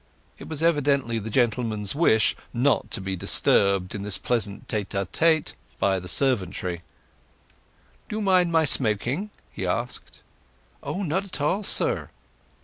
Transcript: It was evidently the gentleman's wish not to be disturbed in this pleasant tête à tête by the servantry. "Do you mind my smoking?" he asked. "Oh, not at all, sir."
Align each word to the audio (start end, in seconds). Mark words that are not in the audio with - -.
It 0.39 0.47
was 0.47 0.63
evidently 0.63 1.19
the 1.19 1.29
gentleman's 1.29 1.93
wish 1.93 2.35
not 2.55 2.89
to 2.89 2.99
be 2.99 3.15
disturbed 3.15 3.93
in 3.93 4.01
this 4.01 4.17
pleasant 4.17 4.67
tête 4.67 4.99
à 4.99 5.05
tête 5.07 5.53
by 5.77 5.99
the 5.99 6.07
servantry. 6.07 6.81
"Do 8.09 8.15
you 8.15 8.21
mind 8.23 8.51
my 8.51 8.65
smoking?" 8.65 9.29
he 9.51 9.63
asked. 9.67 10.23
"Oh, 10.81 11.03
not 11.03 11.23
at 11.25 11.39
all, 11.39 11.61
sir." 11.61 12.09